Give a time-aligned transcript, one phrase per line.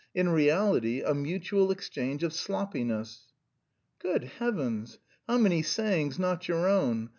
[0.15, 3.27] In reality a mutual exchange of sloppiness...."
[3.99, 4.97] "Good heavens!
[5.29, 7.09] How many sayings not your own!